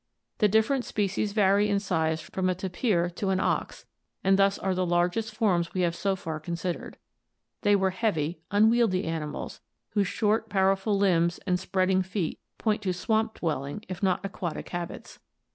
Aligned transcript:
The 0.39 0.47
different 0.47 0.83
species 0.83 1.31
vary 1.31 1.69
in 1.69 1.79
size 1.79 2.19
from 2.21 2.49
a 2.49 2.55
tapir 2.55 3.07
to 3.11 3.29
an 3.29 3.39
ox, 3.39 3.85
and 4.23 4.39
thus 4.39 4.57
are 4.57 4.73
the 4.73 4.83
largest 4.83 5.35
forms 5.35 5.75
we 5.75 5.81
have 5.81 5.95
so 5.95 6.15
far 6.15 6.39
con 6.39 6.55
sidered. 6.55 6.95
They 7.61 7.75
were 7.75 7.91
heavy, 7.91 8.41
unwieldy 8.49 9.03
animals 9.03 9.61
whose 9.89 10.07
short 10.07 10.49
powerful 10.49 10.97
limbs 10.97 11.37
and 11.45 11.59
spreading 11.59 12.01
feet 12.01 12.39
point 12.57 12.81
to 12.81 12.93
swamp 12.93 13.35
dwelling 13.35 13.85
if 13.89 14.01
not 14.01 14.25
aquatic 14.25 14.69
habits. 14.69 15.19